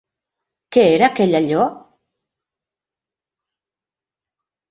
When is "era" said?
0.93-1.09